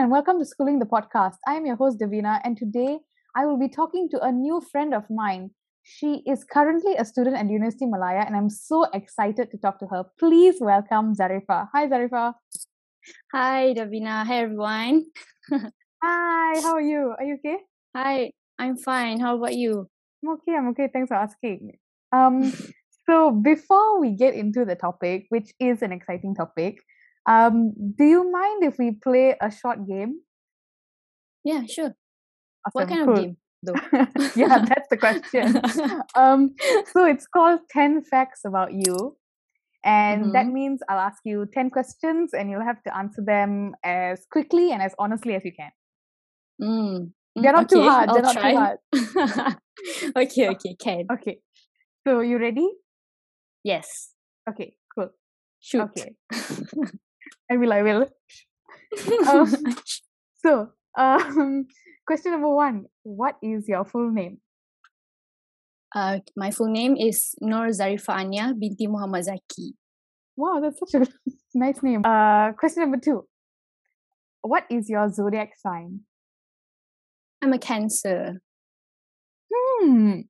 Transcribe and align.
and 0.00 0.10
welcome 0.10 0.38
to 0.38 0.46
Schooling 0.46 0.78
the 0.78 0.86
Podcast. 0.86 1.34
I 1.46 1.56
am 1.56 1.66
your 1.66 1.76
host, 1.76 2.00
Davina, 2.00 2.40
and 2.42 2.56
today 2.56 3.00
I 3.36 3.44
will 3.44 3.58
be 3.58 3.68
talking 3.68 4.08
to 4.12 4.20
a 4.22 4.32
new 4.32 4.62
friend 4.72 4.94
of 4.94 5.04
mine. 5.10 5.50
She 5.82 6.22
is 6.26 6.42
currently 6.42 6.94
a 6.96 7.04
student 7.04 7.36
at 7.36 7.50
University 7.50 7.84
Malaya, 7.84 8.24
and 8.26 8.34
I'm 8.34 8.48
so 8.48 8.84
excited 8.94 9.50
to 9.50 9.58
talk 9.58 9.78
to 9.80 9.86
her. 9.88 10.04
Please 10.18 10.56
welcome 10.58 11.14
Zarifa. 11.14 11.68
Hi, 11.74 11.86
Zarifa. 11.86 12.32
Hi, 13.34 13.74
Davina. 13.76 14.24
Hi, 14.24 14.38
everyone. 14.40 15.04
Hi, 16.02 16.60
how 16.62 16.72
are 16.76 16.80
you? 16.80 17.14
Are 17.18 17.24
you 17.24 17.34
okay? 17.34 17.58
Hi, 17.94 18.30
I'm 18.58 18.78
fine. 18.78 19.20
How 19.20 19.36
about 19.36 19.54
you? 19.54 19.86
I'm 20.24 20.30
okay. 20.30 20.56
I'm 20.56 20.68
okay. 20.68 20.88
Thanks 20.90 21.08
for 21.08 21.16
asking. 21.16 21.72
Um, 22.10 22.54
so 23.06 23.32
before 23.32 24.00
we 24.00 24.12
get 24.12 24.32
into 24.32 24.64
the 24.64 24.76
topic, 24.76 25.26
which 25.28 25.52
is 25.60 25.82
an 25.82 25.92
exciting 25.92 26.34
topic, 26.34 26.78
um, 27.30 27.72
do 27.96 28.04
you 28.04 28.30
mind 28.30 28.64
if 28.64 28.78
we 28.78 28.92
play 28.92 29.36
a 29.40 29.50
short 29.50 29.86
game? 29.86 30.20
Yeah, 31.44 31.62
sure. 31.66 31.94
Awesome, 32.66 32.72
what 32.72 32.88
kind 32.88 33.04
cool. 33.06 33.14
of 33.14 33.20
game, 33.20 33.36
though? 33.62 33.74
yeah, 34.36 34.64
that's 34.66 34.88
the 34.90 34.96
question. 34.96 35.62
um, 36.14 36.54
so 36.92 37.04
it's 37.04 37.26
called 37.26 37.60
10 37.70 38.02
facts 38.04 38.40
about 38.44 38.72
you. 38.72 39.16
And 39.82 40.34
that 40.34 40.46
Mhm. 40.46 40.52
means 40.52 40.82
I'll 40.88 40.98
ask 40.98 41.22
you 41.24 41.46
10 41.46 41.70
questions 41.70 42.34
and 42.34 42.50
you'll 42.50 42.64
have 42.64 42.82
to 42.82 42.94
answer 42.94 43.22
them 43.22 43.74
as 43.82 44.26
quickly 44.30 44.72
and 44.72 44.82
as 44.82 44.94
honestly 44.98 45.34
as 45.34 45.44
you 45.44 45.52
can. 45.52 45.72
Mm. 46.60 47.12
They're 47.36 47.52
mm, 47.52 47.56
not 47.56 47.68
too 47.70 47.78
okay, 47.78 47.88
hard. 47.88 48.10
They're 48.10 48.26
I'll 48.26 48.34
not 48.34 48.42
too 48.42 48.56
hard. 48.58 49.56
okay, 50.16 50.48
okay, 50.48 50.74
can. 50.74 51.06
Okay. 51.10 51.40
So 52.06 52.20
you 52.20 52.38
ready? 52.38 52.68
Yes. 53.64 54.12
Okay, 54.48 54.76
cool. 54.94 55.10
Shoot. 55.60 55.82
Okay. 55.82 56.16
I 57.50 57.56
will, 57.56 57.72
I 57.72 57.82
will. 57.82 58.06
Um, 59.28 59.46
so, 60.44 60.68
um, 60.98 61.66
question 62.06 62.32
number 62.32 62.52
one 62.52 62.86
What 63.04 63.36
is 63.40 63.68
your 63.68 63.84
full 63.84 64.10
name? 64.10 64.38
uh, 65.94 66.18
my 66.36 66.50
full 66.50 66.70
name 66.70 66.96
is 66.96 67.34
Nur 67.40 67.68
Zarifa 67.68 68.10
Anya 68.10 68.52
binti 68.58 68.86
Muhammad 68.86 69.24
Zaki. 69.24 69.74
Wow, 70.36 70.60
that's 70.60 70.78
such 70.78 71.02
a 71.02 71.06
nice 71.54 71.82
name. 71.82 72.02
Uh, 72.04 72.52
question 72.52 72.82
number 72.82 72.98
two 72.98 73.26
What 74.42 74.64
is 74.70 74.88
your 74.88 75.08
zodiac 75.10 75.52
sign? 75.56 76.00
I'm 77.42 77.52
a 77.52 77.58
Cancer. 77.58 78.40
Hmm. 79.52 80.20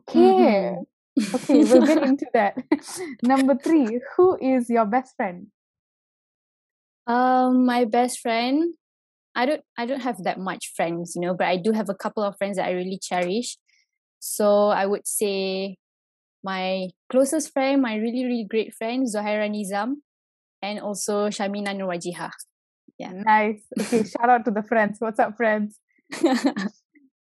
Okay. 0.00 0.76
Okay, 1.34 1.64
we'll 1.64 1.86
get 1.86 2.02
into 2.02 2.26
that. 2.32 2.56
Number 3.22 3.54
three, 3.56 4.00
who 4.16 4.38
is 4.40 4.70
your 4.70 4.86
best 4.86 5.16
friend? 5.16 5.48
Um, 7.10 7.66
my 7.66 7.84
best 7.84 8.20
friend. 8.20 8.74
I 9.34 9.46
don't. 9.46 9.62
I 9.78 9.86
don't 9.86 10.00
have 10.00 10.22
that 10.24 10.38
much 10.38 10.72
friends, 10.76 11.12
you 11.14 11.22
know, 11.22 11.34
but 11.34 11.46
I 11.46 11.56
do 11.56 11.72
have 11.72 11.88
a 11.88 11.94
couple 11.94 12.22
of 12.22 12.36
friends 12.36 12.56
that 12.56 12.66
I 12.66 12.72
really 12.72 12.98
cherish. 13.00 13.56
So 14.18 14.68
I 14.68 14.86
would 14.86 15.06
say 15.06 15.76
my 16.42 16.90
closest 17.10 17.52
friend, 17.52 17.82
my 17.82 17.96
really 17.96 18.24
really 18.24 18.46
great 18.48 18.74
friend, 18.74 19.06
Zohaira 19.06 19.48
Nizam, 19.48 20.02
and 20.62 20.80
also 20.80 21.28
Shamina 21.28 21.74
Nurwajiha. 21.74 22.30
Yeah. 22.98 23.12
Nice. 23.14 23.62
Okay, 23.80 24.04
shout 24.04 24.28
out 24.28 24.44
to 24.44 24.50
the 24.50 24.62
friends. 24.62 24.98
What's 25.00 25.18
up, 25.18 25.36
friends? 25.36 25.78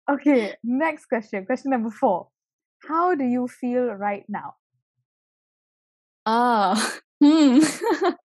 Okay, 0.09 0.55
next 0.62 1.07
question. 1.07 1.45
Question 1.47 1.73
number 1.73 1.91
four. 1.91 2.29
How 2.89 3.17
do 3.17 3.25
you 3.25 3.48
feel 3.48 3.87
right 3.87 4.25
now? 4.29 4.55
Ah, 6.25 6.79
hmm. 7.20 7.59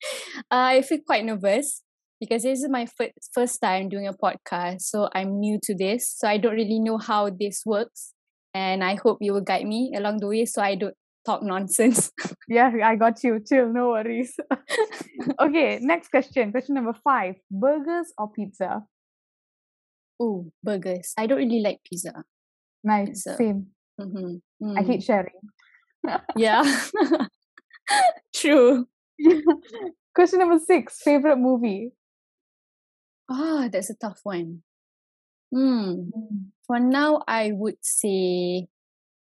I 0.52 0.82
feel 0.82 1.00
quite 1.06 1.24
nervous 1.24 1.82
because 2.20 2.44
this 2.44 2.60
is 2.60 2.68
my 2.70 2.86
fir- 2.86 3.12
first 3.34 3.60
time 3.60 3.88
doing 3.88 4.06
a 4.08 4.14
podcast. 4.14 4.82
So 4.82 5.08
I'm 5.14 5.40
new 5.40 5.58
to 5.64 5.74
this. 5.74 6.14
So 6.16 6.28
I 6.28 6.38
don't 6.38 6.54
really 6.54 6.80
know 6.80 6.98
how 6.98 7.30
this 7.30 7.62
works. 7.66 8.14
And 8.54 8.84
I 8.84 8.96
hope 8.96 9.18
you 9.20 9.34
will 9.34 9.42
guide 9.42 9.66
me 9.66 9.92
along 9.96 10.18
the 10.20 10.28
way 10.28 10.44
so 10.46 10.62
I 10.62 10.76
don't 10.76 10.94
talk 11.26 11.42
nonsense. 11.42 12.12
Yeah, 12.48 12.70
I 12.84 12.96
got 12.96 13.24
you. 13.24 13.40
Chill, 13.48 13.72
no 13.72 13.90
worries. 13.90 14.36
okay, 15.40 15.78
next 15.80 16.10
question. 16.10 16.52
Question 16.52 16.74
number 16.74 16.94
five. 17.04 17.36
Burgers 17.50 18.12
or 18.18 18.30
pizza? 18.30 18.82
oh, 20.20 20.52
burgers. 20.62 21.14
I 21.18 21.26
don't 21.26 21.38
really 21.38 21.60
like 21.60 21.80
pizza. 21.84 22.24
Nice. 22.84 23.08
Pizza. 23.08 23.36
Same. 23.36 23.66
hmm 23.98 24.36
I 24.76 24.82
hate 24.82 25.02
sharing. 25.02 25.40
Yeah. 26.36 26.62
True. 28.34 28.86
Question 30.14 30.40
number 30.40 30.58
six. 30.58 31.00
Favorite 31.02 31.36
movie? 31.38 31.92
Ah, 33.30 33.68
that's 33.72 33.90
a 33.90 33.94
tough 33.94 34.20
one. 34.24 34.62
Hmm. 35.52 36.10
For 36.66 36.78
now, 36.80 37.22
I 37.26 37.52
would 37.52 37.76
say 37.82 38.68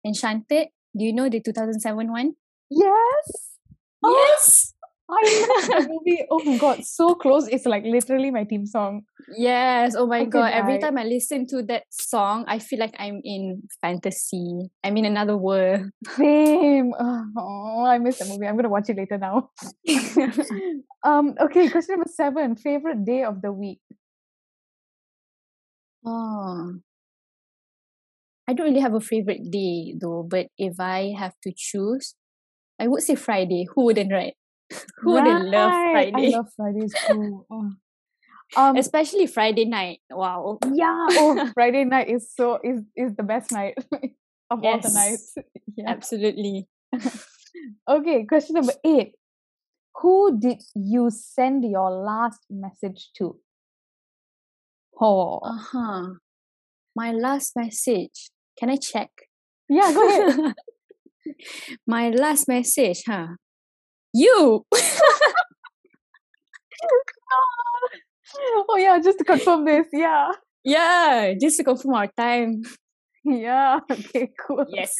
Enchanted. 0.06 0.68
Do 0.96 1.04
you 1.04 1.14
know 1.14 1.30
the 1.30 1.40
2007 1.42 2.12
one? 2.12 2.36
Yes. 2.70 3.58
Oh, 4.04 4.14
Yes. 4.30 4.74
I 5.10 5.22
love 5.40 5.68
that 5.68 5.84
movie. 5.88 6.26
Oh 6.32 6.44
my 6.44 6.58
god, 6.58 6.84
so 6.84 7.14
close. 7.16 7.48
It's 7.48 7.66
like 7.66 7.84
literally 7.86 8.32
my 8.32 8.44
team 8.44 8.66
song. 8.66 9.04
Yes. 9.28 9.96
Oh 9.96 10.08
my 10.08 10.22
I 10.22 10.26
god. 10.26 10.54
Every 10.54 10.78
time 10.80 10.98
I 10.98 11.04
listen 11.04 11.46
to 11.48 11.62
that 11.64 11.84
song, 11.90 12.46
I 12.48 12.60
feel 12.60 12.80
like 12.80 12.96
I'm 12.98 13.22
in 13.24 13.64
fantasy. 13.82 14.70
I'm 14.84 14.98
in 14.98 15.06
another 15.06 15.38
world. 15.38 15.90
Same. 16.18 16.94
Oh, 16.98 17.86
I 17.86 17.98
miss 18.00 18.20
that 18.20 18.28
movie. 18.28 18.48
I'm 18.48 18.56
gonna 18.56 18.70
watch 18.70 18.90
it 18.90 18.98
later 18.98 19.18
now. 19.18 19.50
um. 21.04 21.36
Okay. 21.40 21.70
Question 21.70 21.96
number 21.96 22.10
seven. 22.14 22.56
Favorite 22.56 23.06
day 23.06 23.24
of 23.24 23.42
the 23.42 23.52
week? 23.52 23.80
oh. 26.06 26.80
I 28.48 28.54
don't 28.54 28.68
really 28.68 28.80
have 28.82 28.94
a 28.94 29.02
favorite 29.02 29.50
day 29.52 29.96
though, 30.00 30.24
but 30.24 30.48
if 30.58 30.80
I 30.80 31.14
have 31.18 31.34
to 31.44 31.52
choose, 31.56 32.16
I 32.80 32.88
would 32.88 33.04
say 33.04 33.16
Friday. 33.16 33.66
Who 33.76 33.86
wouldn't, 33.86 34.12
right? 34.12 34.36
Who 35.00 35.12
wouldn't 35.12 35.46
love 35.46 35.72
Friday? 35.72 36.34
I 36.34 36.38
love 36.38 36.48
Fridays 36.56 36.94
too. 37.08 37.46
Oh. 37.52 37.72
Um. 38.56 38.78
Especially 38.78 39.26
Friday 39.26 39.66
night. 39.66 40.02
Wow. 40.10 40.60
yeah. 40.72 41.08
Oh, 41.12 41.52
Friday 41.56 41.84
night 41.84 42.10
is 42.10 42.30
so 42.32 42.60
is 42.64 42.82
is 42.96 43.16
the 43.16 43.24
best 43.24 43.52
night 43.52 43.74
of 44.52 44.64
all 44.64 44.80
the 44.80 44.92
nights. 44.94 45.36
Yeah. 45.76 45.90
Absolutely. 45.90 46.68
Okay. 47.90 48.24
Question 48.26 48.54
number 48.54 48.74
eight. 48.86 49.16
Who 49.96 50.38
did 50.40 50.62
you 50.76 51.10
send 51.10 51.64
your 51.66 51.90
last 51.90 52.42
message 52.50 53.10
to? 53.18 53.40
Oh. 55.02 55.40
Uh-huh. 55.40 56.14
My 56.96 57.12
last 57.12 57.54
message. 57.56 58.30
Can 58.60 58.70
I 58.70 58.76
check? 58.76 59.10
Yeah. 59.68 59.92
Go 59.92 60.08
ahead. 60.08 60.54
My 61.88 62.10
last 62.10 62.48
message, 62.48 63.04
huh? 63.08 63.28
You. 64.16 64.66
oh 68.70 68.78
yeah. 68.78 69.00
Just 69.00 69.18
to 69.20 69.24
confirm 69.26 69.66
this. 69.66 69.88
Yeah. 69.92 70.32
yeah, 70.64 71.34
just 71.40 71.58
to 71.58 71.64
confirm 71.64 71.94
our 71.94 72.08
time. 72.18 72.64
Yeah. 73.24 73.80
Okay. 73.92 74.32
Cool. 74.40 74.66
Yes. 74.70 74.96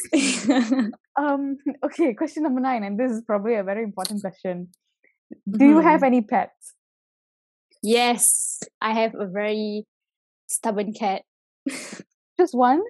Um. 1.16 1.58
Okay. 1.84 2.14
Question 2.14 2.44
number 2.44 2.60
nine, 2.60 2.84
and 2.84 3.00
this 3.00 3.12
is 3.12 3.22
probably 3.22 3.56
a 3.56 3.64
very 3.64 3.84
important 3.84 4.22
question. 4.22 4.70
Do 5.50 5.66
you 5.66 5.80
have 5.80 6.02
Mhm. 6.02 6.08
any 6.08 6.22
pets? 6.22 6.74
yes, 7.86 8.64
I 8.82 8.94
have 8.94 9.14
a 9.14 9.28
very 9.28 9.86
stubborn 10.48 10.92
cat. 10.92 11.22
Just 12.40 12.54
one? 12.58 12.82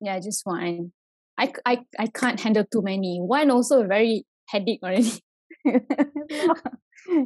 Yeah, 0.00 0.20
just 0.20 0.46
one. 0.46 0.92
I, 1.36 1.52
I, 1.66 1.84
I 1.98 2.06
can't 2.06 2.38
handle 2.38 2.64
too 2.70 2.82
many. 2.82 3.18
One 3.18 3.50
also 3.50 3.84
very 3.86 4.24
headache 4.46 4.80
already. 4.82 5.22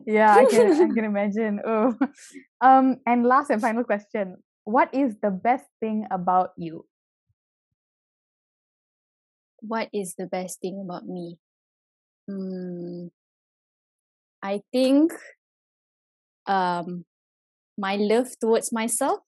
yeah, 0.06 0.34
I 0.36 0.44
can 0.44 0.72
I 0.72 0.94
can 0.94 1.04
imagine. 1.04 1.60
Oh. 1.64 1.96
Um 2.60 2.98
and 3.06 3.26
last 3.26 3.50
and 3.50 3.60
final 3.60 3.84
question. 3.84 4.36
What 4.64 4.92
is 4.94 5.16
the 5.22 5.30
best 5.30 5.66
thing 5.80 6.06
about 6.10 6.50
you? 6.56 6.86
What 9.60 9.88
is 9.92 10.14
the 10.16 10.26
best 10.26 10.60
thing 10.60 10.80
about 10.84 11.06
me? 11.06 11.38
Hmm. 12.28 13.08
I 14.42 14.62
think 14.72 15.12
um 16.46 17.04
my 17.76 17.96
love 17.96 18.28
towards 18.40 18.72
myself. 18.72 19.20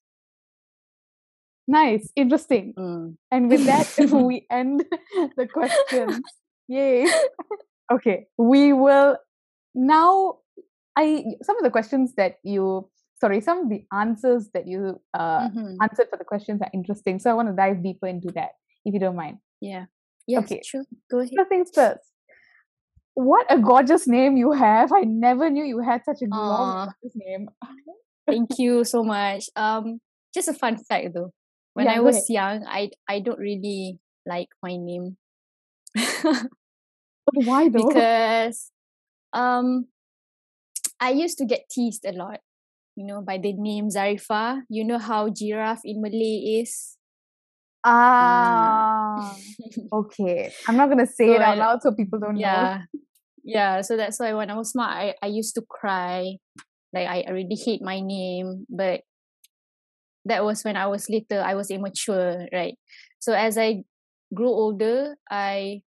Nice, 1.69 2.11
interesting. 2.17 2.75
Mm. 2.77 3.17
And 3.31 3.49
with 3.49 3.65
that 3.67 3.89
we 4.13 4.47
end 4.51 4.85
the 5.37 5.47
questions. 5.47 6.21
Yay. 6.69 7.07
Okay, 7.91 8.27
we 8.39 8.73
will 8.73 9.17
now 9.75 10.39
I 10.97 11.25
some 11.43 11.57
of 11.57 11.63
the 11.63 11.71
questions 11.71 12.15
that 12.17 12.37
you 12.43 12.89
sorry, 13.21 13.41
some 13.41 13.59
of 13.61 13.69
the 13.71 13.85
answers 13.93 14.51
that 14.55 14.67
you 14.67 15.01
uh 15.15 15.49
Mhm. 15.49 15.77
answered 15.81 16.09
for 16.11 16.17
the 16.17 16.25
questions 16.25 16.61
are 16.63 16.71
interesting. 16.73 17.19
So 17.19 17.31
I 17.31 17.35
want 17.35 17.49
to 17.49 17.55
dive 17.55 17.83
deeper 17.83 18.07
into 18.07 18.29
that, 18.35 18.53
if 18.85 18.93
you 18.95 19.01
don't 19.01 19.17
mind. 19.17 19.39
Yeah. 19.61 19.87
Yes, 20.27 20.45
Okay. 20.45 20.61
sure. 20.65 20.85
Go 21.11 21.19
ahead. 21.19 21.33
First 21.37 21.49
things 21.49 21.71
first. 21.75 22.05
What 23.15 23.47
a 23.51 23.59
gorgeous 23.59 24.07
name 24.09 24.37
you 24.37 24.53
have. 24.53 24.93
I 24.93 25.03
never 25.05 25.51
knew 25.51 25.65
you 25.65 25.81
had 25.81 26.03
such 26.05 26.23
a 26.23 26.27
gorgeous 26.27 27.15
name. 27.15 27.49
Thank 28.27 28.59
you 28.59 28.85
so 28.85 29.03
much. 29.05 29.45
Um, 29.57 30.01
just 30.35 30.49
a 30.49 30.55
fun 30.55 30.77
fact 30.79 31.13
though. 31.15 31.33
When 31.75 31.87
Yeah, 31.87 31.95
I 31.97 32.01
was 32.01 32.17
ahead. 32.17 32.25
young, 32.29 32.65
I 32.67 32.91
I 33.09 33.21
don't 33.21 33.39
really 33.39 33.99
like 34.27 34.49
my 34.63 34.77
name 34.77 35.17
But 37.27 37.45
why 37.45 37.69
though? 37.69 37.89
because 37.89 38.71
um 39.33 39.87
I 41.01 41.11
used 41.11 41.39
to 41.39 41.45
get 41.45 41.69
teased 41.71 42.05
a 42.07 42.13
lot, 42.13 42.41
you 42.97 43.05
know, 43.07 43.23
by 43.23 43.39
the 43.39 43.53
name 43.53 43.89
Zarifa. 43.89 44.63
You 44.69 44.85
know 44.85 44.99
how 44.99 45.29
giraffe 45.31 45.83
in 45.85 46.01
Malay 46.03 46.63
is. 46.63 46.97
ah, 47.85 49.35
okay. 49.93 50.53
I'm 50.69 50.77
not 50.77 50.89
gonna 50.89 51.07
say 51.07 51.27
So 51.27 51.35
it 51.35 51.43
out 51.43 51.57
I- 51.57 51.61
loud 51.61 51.83
so 51.83 51.93
people 51.93 52.19
don't 52.19 52.35
know. 52.35 52.41
yeah 52.41 52.83
yeah 53.45 53.81
so 53.83 53.97
that's 53.97 54.21
why 54.23 54.33
when 54.35 54.51
i 54.51 54.55
was 54.55 54.71
small 54.71 54.87
i, 54.87 55.15
I 55.21 55.27
used 55.27 55.57
to 55.59 55.63
cry 55.67 56.39
like 56.95 57.09
i 57.11 57.27
already 57.27 57.57
hate 57.59 57.83
my 57.83 57.99
name 57.99 58.67
but 58.71 59.03
that 60.27 60.45
was 60.45 60.63
when 60.63 60.77
i 60.77 60.87
was 60.87 61.11
little 61.11 61.43
i 61.43 61.55
was 61.59 61.67
immature 61.71 62.47
right 62.55 62.79
so 63.19 63.33
as 63.35 63.59
i 63.59 63.83
grew 64.33 64.47
older 64.47 65.17
i 65.29 65.83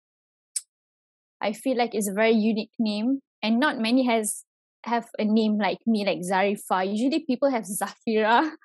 i 1.42 1.54
feel 1.54 1.78
like 1.78 1.94
it's 1.94 2.10
a 2.10 2.14
very 2.14 2.32
unique 2.32 2.72
name 2.80 3.20
and 3.44 3.60
not 3.60 3.78
many 3.78 4.06
has 4.06 4.44
have 4.86 5.08
a 5.20 5.26
name 5.26 5.58
like 5.58 5.78
me 5.86 6.06
like 6.06 6.20
zarifa. 6.20 6.90
Usually 6.90 7.24
people 7.26 7.50
have 7.52 7.64
zafira. 7.64 8.52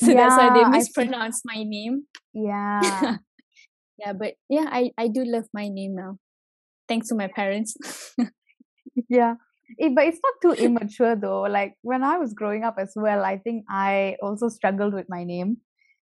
So 0.00 0.14
that's 0.14 0.38
why 0.38 0.48
they 0.48 0.64
mispronounce 0.64 1.42
my 1.44 1.62
name. 1.62 2.04
Yeah. 2.32 3.16
yeah 3.98 4.12
but 4.12 4.34
yeah 4.48 4.68
i 4.70 4.90
i 4.96 5.08
do 5.08 5.22
love 5.22 5.44
my 5.52 5.68
name 5.68 5.94
now. 5.94 6.16
Thanks 6.88 7.08
to 7.08 7.14
my 7.14 7.28
parents. 7.28 7.76
Yeah. 9.10 9.34
Eh, 9.78 9.90
but 9.94 10.06
it's 10.06 10.20
not 10.24 10.34
too 10.40 10.64
immature 10.64 11.14
though. 11.14 11.42
Like 11.42 11.74
when 11.82 12.02
I 12.02 12.16
was 12.16 12.32
growing 12.32 12.64
up 12.64 12.76
as 12.78 12.92
well, 12.96 13.22
I 13.22 13.36
think 13.36 13.64
I 13.68 14.16
also 14.22 14.48
struggled 14.48 14.94
with 14.94 15.04
my 15.10 15.24
name 15.24 15.58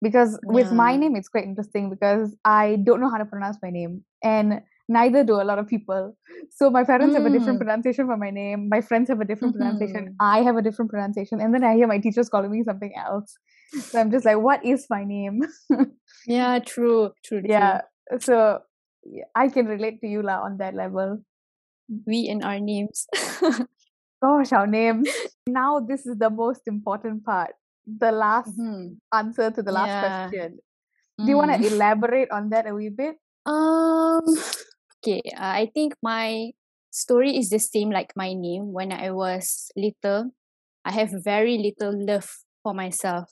because 0.01 0.41
with 0.43 0.73
my 0.73 0.97
name, 0.97 1.15
it's 1.15 1.29
quite 1.29 1.45
interesting 1.45 1.91
because 1.91 2.35
I 2.47 2.79
don't 2.83 3.01
know 3.01 3.11
how 3.11 3.19
to 3.19 3.27
pronounce 3.27 3.59
my 3.63 3.69
name. 3.69 4.05
And 4.25 4.63
neither 4.89 5.23
do 5.25 5.35
a 5.41 5.45
lot 5.45 5.59
of 5.59 5.67
people. 5.69 6.17
So 6.51 6.71
my 6.71 6.83
parents 6.85 7.15
have 7.17 7.27
a 7.27 7.31
different 7.31 7.59
Mm. 7.59 7.65
pronunciation 7.65 8.07
for 8.07 8.17
my 8.17 8.31
name. 8.31 8.69
My 8.69 8.81
friends 8.81 9.09
have 9.09 9.21
a 9.21 9.25
different 9.25 9.55
pronunciation. 9.57 10.07
Mhm. 10.07 10.15
I 10.21 10.43
have 10.43 10.57
a 10.57 10.63
different 10.63 10.91
pronunciation. 10.91 11.41
And 11.41 11.55
then 11.55 11.65
I 11.65 11.75
hear 11.75 11.87
my 11.87 11.99
teachers 11.99 12.29
calling 12.29 12.51
me 12.51 12.63
something 12.65 12.95
else. 12.97 13.37
So 13.91 14.01
I'm 14.01 14.11
just 14.11 14.25
like, 14.25 14.39
what 14.39 14.65
is 14.65 14.87
my 14.91 15.05
name? 15.05 15.43
Yeah, 16.27 16.59
true, 16.61 17.13
true, 17.25 17.41
true. 17.41 17.51
yeah. 17.51 17.83
So 18.21 18.61
yeah, 19.05 19.25
I 19.35 19.49
can 19.49 19.67
relate 19.67 20.01
to 20.03 20.09
you 20.09 20.23
lah 20.23 20.41
on 20.45 20.59
that 20.59 20.75
level. 20.75 21.23
We 22.07 22.29
and 22.29 22.45
our 22.45 22.61
names. 22.61 23.07
Gosh, 24.23 24.53
our 24.53 24.67
names. 24.67 25.09
Now 25.47 25.81
this 25.81 26.07
is 26.07 26.19
the 26.19 26.31
most 26.31 26.63
important 26.67 27.25
part. 27.25 27.55
The 27.87 28.13
last 28.13 28.53
Mhm. 28.59 28.99
answer 29.13 29.51
to 29.51 29.63
the 29.63 29.73
last 29.73 29.93
Yeah. 29.95 30.03
question. 30.05 30.59
Do 31.19 31.29
you 31.33 31.39
want 31.39 31.53
to 31.55 31.59
Mm. 31.59 31.71
elaborate 31.73 32.31
on 32.31 32.51
that 32.51 32.67
a 32.69 32.75
wee 32.75 32.91
bit? 32.91 33.17
Um. 33.47 34.25
Okay. 35.03 35.23
Uh, 35.37 35.55
I 35.63 35.71
think 35.75 35.95
my 36.03 36.51
story 36.91 37.37
is 37.37 37.51
the 37.51 37.59
same 37.59 37.91
like 37.91 38.13
my 38.17 38.33
name. 38.35 38.73
When 38.73 38.93
I 38.93 39.11
was 39.11 39.71
little, 39.77 40.33
I 40.85 40.93
have 40.93 41.11
very 41.25 41.59
little 41.59 41.95
love 41.95 42.29
for 42.63 42.75
myself. 42.75 43.31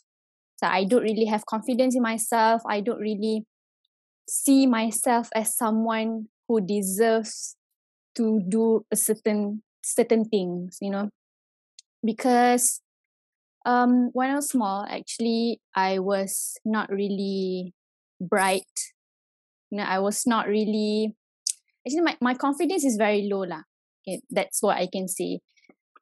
So 0.56 0.66
I 0.68 0.84
don't 0.84 1.02
really 1.02 1.26
have 1.26 1.46
confidence 1.46 1.96
in 1.96 2.02
myself. 2.02 2.62
I 2.68 2.80
don't 2.80 3.00
really 3.00 3.44
see 4.28 4.66
myself 4.66 5.28
as 5.34 5.56
someone 5.56 6.28
who 6.48 6.60
deserves 6.60 7.56
to 8.16 8.40
do 8.48 8.86
a 8.92 8.96
certain 8.96 9.62
certain 9.84 10.24
things. 10.26 10.78
You 10.82 10.90
know, 10.90 11.10
because 12.04 12.80
um 13.66 14.10
when 14.12 14.30
I 14.30 14.36
was 14.36 14.50
small, 14.50 14.86
actually 14.88 15.60
I 15.76 15.98
was 16.00 16.56
not 16.64 16.90
really 16.90 17.74
bright. 18.20 18.69
You 19.70 19.78
know, 19.78 19.84
I 19.84 19.98
was 19.98 20.26
not 20.26 20.48
really 20.48 21.14
actually 21.86 22.02
my, 22.02 22.16
my 22.20 22.34
confidence 22.34 22.84
is 22.84 22.96
very 22.96 23.28
low 23.30 23.46
lah. 23.46 23.62
Okay, 24.02 24.20
that's 24.30 24.62
what 24.62 24.76
I 24.78 24.88
can 24.90 25.08
say. 25.08 25.40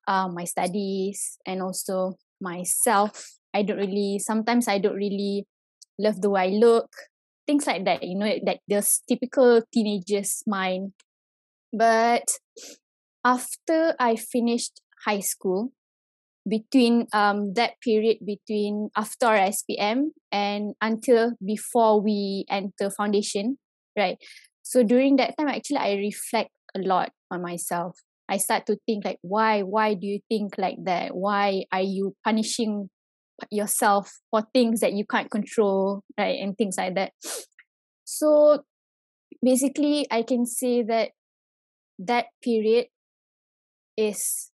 Um 0.09 0.35
my 0.35 0.45
studies 0.45 1.39
and 1.47 1.63
also 1.63 2.17
myself. 2.41 3.37
I 3.55 3.63
don't 3.63 3.79
really 3.79 4.19
sometimes 4.19 4.69
I 4.69 4.79
don't 4.79 4.97
really 4.97 5.47
love 5.99 6.21
the 6.21 6.31
way 6.31 6.49
I 6.49 6.57
look. 6.57 6.89
Things 7.47 7.67
like 7.67 7.85
that, 7.85 8.03
you 8.03 8.17
know, 8.17 8.33
like 8.43 8.61
this 8.67 9.05
typical 9.07 9.63
teenager's 9.73 10.43
mind. 10.47 10.93
But 11.73 12.25
after 13.25 13.95
I 14.01 14.17
finished 14.17 14.81
high 15.05 15.21
school, 15.21 15.73
between 16.49 17.07
um 17.13 17.55
that 17.55 17.81
period 17.81 18.19
between 18.25 18.91
after 18.97 19.33
SPM 19.33 20.13
and 20.31 20.75
until 20.81 21.33
before 21.45 22.01
we 22.01 22.45
enter 22.51 22.91
foundation, 22.91 23.57
right? 23.97 24.19
So 24.65 24.83
during 24.83 25.17
that 25.17 25.37
time, 25.39 25.49
actually, 25.49 25.79
I 25.79 25.95
reflect 25.95 26.51
a 26.75 26.81
lot 26.81 27.13
on 27.31 27.43
myself. 27.43 28.01
I 28.29 28.39
start 28.39 28.67
to 28.67 28.79
think 28.87 29.05
like, 29.05 29.19
why, 29.21 29.61
why 29.61 29.93
do 29.95 30.07
you 30.07 30.21
think 30.29 30.57
like 30.57 30.79
that? 30.85 31.15
Why 31.15 31.65
are 31.71 31.83
you 31.85 32.17
punishing 32.25 32.89
yourself 33.51 34.11
for 34.31 34.43
things 34.55 34.81
that 34.81 34.95
you 34.95 35.05
can't 35.05 35.31
control, 35.31 36.03
right? 36.19 36.41
And 36.41 36.57
things 36.57 36.77
like 36.77 36.95
that. 36.97 37.13
So 38.07 38.65
basically, 39.43 40.07
I 40.11 40.23
can 40.23 40.45
say 40.45 40.83
that 40.83 41.13
that 41.99 42.27
period 42.43 42.89
is 43.97 44.51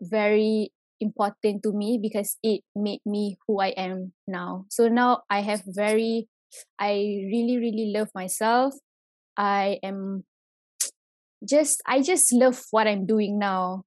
very 0.00 0.72
important 1.00 1.62
to 1.62 1.72
me 1.72 1.98
because 2.02 2.36
it 2.42 2.62
made 2.74 3.00
me 3.06 3.38
who 3.46 3.60
I 3.60 3.68
am 3.68 4.12
now. 4.26 4.66
So 4.70 4.88
now 4.88 5.22
I 5.30 5.40
have 5.42 5.62
very, 5.66 6.28
I 6.78 6.92
really, 7.30 7.58
really 7.58 7.92
love 7.94 8.08
myself. 8.14 8.74
I 9.36 9.78
am 9.82 10.24
just, 11.46 11.82
I 11.86 12.02
just 12.02 12.32
love 12.32 12.62
what 12.70 12.86
I'm 12.86 13.06
doing 13.06 13.38
now. 13.38 13.82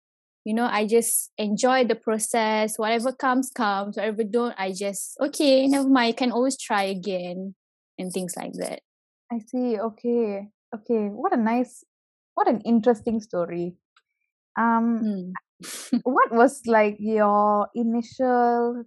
You 0.46 0.54
know, 0.54 0.66
I 0.66 0.86
just 0.88 1.32
enjoy 1.38 1.86
the 1.86 1.96
process. 1.96 2.78
Whatever 2.78 3.14
comes, 3.14 3.50
comes. 3.56 3.96
Whatever 3.96 4.24
don't, 4.24 4.56
I 4.58 4.74
just, 4.74 5.16
okay, 5.22 5.68
never 5.68 5.88
mind. 5.88 6.10
I 6.10 6.12
can 6.12 6.32
always 6.32 6.58
try 6.58 6.84
again 6.84 7.56
and 7.98 8.12
things 8.12 8.34
like 8.36 8.54
that. 8.54 8.82
I 9.32 9.40
see. 9.40 9.80
Okay. 9.80 10.50
Okay. 10.76 11.08
What 11.08 11.34
a 11.34 11.38
nice, 11.38 11.84
what 12.36 12.50
an 12.50 12.62
interesting 12.62 13.22
story. 13.22 13.76
Um, 14.58 15.02
Mm. 15.04 15.32
what 16.04 16.32
was 16.32 16.62
like 16.66 16.98
your 17.00 17.68
initial 17.76 18.84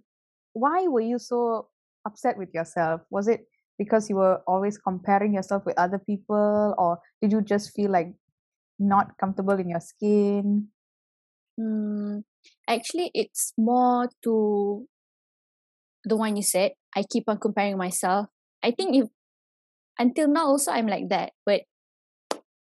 why 0.53 0.87
were 0.87 1.01
you 1.01 1.17
so 1.17 1.69
upset 2.05 2.37
with 2.37 2.53
yourself 2.53 3.01
was 3.09 3.27
it 3.27 3.47
because 3.77 4.09
you 4.09 4.15
were 4.17 4.41
always 4.47 4.77
comparing 4.77 5.33
yourself 5.33 5.65
with 5.65 5.77
other 5.77 5.99
people 5.99 6.75
or 6.77 6.99
did 7.21 7.31
you 7.31 7.41
just 7.41 7.73
feel 7.75 7.91
like 7.91 8.13
not 8.79 9.17
comfortable 9.17 9.57
in 9.57 9.69
your 9.69 9.79
skin 9.81 10.67
Mm, 11.59 12.21
actually, 12.69 13.09
it's 13.13 13.53
more 13.57 14.09
to 14.23 14.85
the 16.05 16.15
one 16.15 16.37
you 16.37 16.43
said. 16.43 16.73
I 16.95 17.03
keep 17.03 17.25
on 17.27 17.39
comparing 17.39 17.77
myself. 17.77 18.27
I 18.63 18.71
think 18.71 18.95
if 18.95 19.09
until 19.97 20.27
now 20.29 20.45
also 20.45 20.71
I'm 20.71 20.87
like 20.87 21.09
that, 21.09 21.33
but 21.45 21.61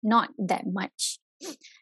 not 0.01 0.29
that 0.37 0.65
much. 0.65 1.19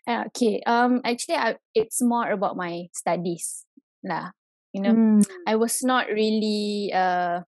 Uh, 0.08 0.26
okay. 0.28 0.62
Um. 0.68 1.02
Actually, 1.04 1.36
I, 1.36 1.56
it's 1.74 2.02
more 2.04 2.30
about 2.30 2.56
my 2.56 2.88
studies, 2.94 3.66
lah. 4.04 4.32
You 4.72 4.82
know, 4.84 4.94
Mm, 4.94 5.26
I 5.48 5.56
was 5.56 5.82
not 5.82 6.08
really. 6.12 6.92
Uh. 6.94 7.42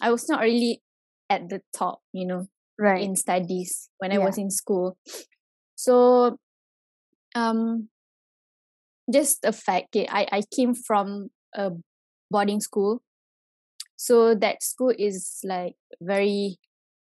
I 0.00 0.10
was 0.10 0.28
not 0.28 0.40
really 0.40 0.82
at 1.30 1.48
the 1.48 1.60
top. 1.76 2.00
You 2.12 2.26
know, 2.26 2.48
right 2.78 3.02
in 3.02 3.16
studies 3.16 3.88
when 3.98 4.12
I 4.12 4.18
was 4.18 4.38
in 4.38 4.50
school. 4.50 4.96
So, 5.76 6.38
um, 7.34 7.88
just 9.12 9.44
a 9.44 9.52
fact, 9.52 9.94
okay, 9.94 10.06
I, 10.08 10.26
I 10.30 10.42
came 10.54 10.74
from 10.74 11.30
a 11.54 11.72
boarding 12.30 12.60
school. 12.60 13.02
So 13.96 14.34
that 14.34 14.62
school 14.62 14.92
is 14.96 15.40
like 15.44 15.74
very, 16.00 16.58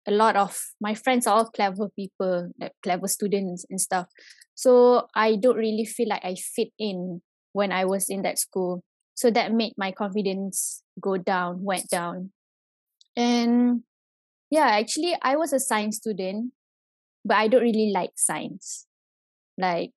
a 0.07 0.11
lot 0.11 0.37
of 0.37 0.59
my 0.81 0.95
friends 0.95 1.27
are 1.27 1.37
all 1.37 1.47
clever 1.47 1.89
people, 1.89 2.51
like 2.61 2.73
clever 2.83 3.09
students 3.09 3.65
and 3.69 3.81
stuff. 3.81 4.07
So 4.55 5.07
I 5.15 5.37
don't 5.37 5.57
really 5.57 5.85
feel 5.85 6.09
like 6.09 6.25
I 6.25 6.35
fit 6.35 6.69
in 6.79 7.23
when 7.53 7.73
I 7.73 7.85
was 7.85 8.11
in 8.11 8.23
that 8.23 8.39
school. 8.39 8.83
So 9.15 9.31
that 9.31 9.53
made 9.53 9.75
my 9.77 9.93
confidence 9.93 10.83
go 11.01 11.17
down, 11.17 11.63
went 11.63 11.89
down. 11.89 12.31
And 13.19 13.83
yeah, 14.49 14.79
actually, 14.79 15.19
I 15.21 15.35
was 15.35 15.53
a 15.53 15.59
science 15.59 15.97
student, 15.97 16.53
but 17.25 17.37
I 17.37 17.49
don't 17.49 17.63
really 17.67 17.91
like 17.93 18.13
science. 18.15 18.87
Like, 19.59 19.91